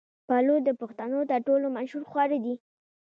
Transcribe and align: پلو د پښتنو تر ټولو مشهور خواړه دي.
پلو 0.27 0.55
د 0.67 0.69
پښتنو 0.81 1.19
تر 1.31 1.39
ټولو 1.47 1.65
مشهور 1.77 2.03
خواړه 2.11 2.37
دي. 2.45 2.55